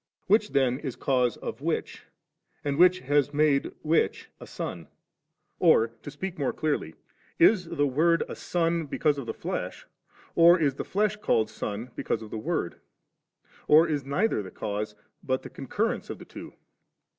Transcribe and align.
Which 0.25 0.49
then 0.53 0.79
is 0.79 0.95
cause, 0.95 1.37
of 1.37 1.61
which? 1.61 2.07
and 2.63 2.77
which 2.79 3.01
has 3.01 3.35
made 3.35 3.71
which 3.83 4.31
a 4.39 4.47
Son? 4.47 4.87
I 4.87 4.87
or, 5.59 5.87
to 6.01 6.09
speak 6.09 6.39
more 6.39 6.53
clearly, 6.53 6.95
is 7.37 7.65
the 7.65 7.85
Word 7.85 8.23
a 8.27 8.35
Son 8.35 8.81
I 8.81 8.85
because 8.85 9.19
of 9.19 9.27
the 9.27 9.33
flesh? 9.35 9.85
or 10.33 10.59
is 10.59 10.73
the 10.73 10.83
flesh 10.85 11.17
called 11.17 11.51
Son 11.51 11.89
I 11.89 11.91
because 11.95 12.23
of 12.23 12.31
the 12.31 12.39
Word? 12.39 12.81
or 13.67 13.87
is 13.87 14.03
neither 14.03 14.41
the 14.41 14.49
cause, 14.49 14.95
but 15.23 15.43
the 15.43 15.51
concurrence 15.51 16.09
of 16.09 16.17
the 16.17 16.25
two? 16.25 16.55